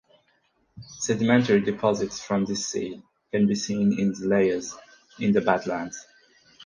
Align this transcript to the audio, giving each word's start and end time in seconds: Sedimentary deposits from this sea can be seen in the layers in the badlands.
Sedimentary 0.97 1.61
deposits 1.61 2.19
from 2.19 2.45
this 2.45 2.65
sea 2.67 3.03
can 3.31 3.45
be 3.45 3.53
seen 3.53 3.99
in 3.99 4.13
the 4.13 4.25
layers 4.25 4.73
in 5.19 5.31
the 5.31 5.41
badlands. 5.41 6.07